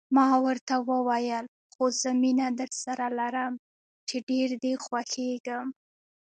ما 0.15 0.27
ورته 0.45 0.75
وویل: 0.89 1.45
خو 1.73 1.83
زه 2.01 2.09
مینه 2.21 2.47
درسره 2.59 3.05
لرم، 3.19 3.53
چې 4.07 4.15
ډېر 4.29 4.49
دې 4.63 4.73
خوښېږم. 4.85 5.67